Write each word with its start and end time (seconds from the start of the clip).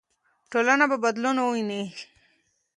ټولنه 0.51 0.85
به 0.91 0.97
بدلون 1.03 1.37
وویني. 1.39 1.81